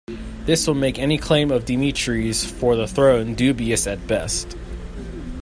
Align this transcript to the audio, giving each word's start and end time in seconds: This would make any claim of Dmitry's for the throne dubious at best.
This 0.47 0.67
would 0.67 0.77
make 0.77 0.97
any 0.97 1.19
claim 1.19 1.51
of 1.51 1.65
Dmitry's 1.65 2.43
for 2.43 2.75
the 2.75 2.87
throne 2.87 3.35
dubious 3.35 3.85
at 3.85 4.07
best. 4.07 4.57